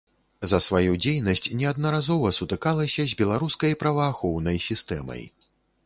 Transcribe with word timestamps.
За 0.51 0.59
сваю 0.67 0.93
дзейнасць 1.03 1.43
неаднаразова 1.59 2.33
сутыкалася 2.39 3.07
з 3.13 3.21
беларускай 3.23 3.79
праваахоўнай 3.87 4.57
сістэмай. 4.71 5.23